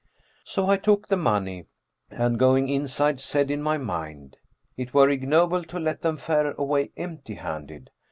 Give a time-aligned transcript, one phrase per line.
[0.43, 1.67] So I took the money
[2.09, 4.37] and going inside said in my mind,
[4.75, 7.91] 'It were ignoble to let them fare away empty handed.'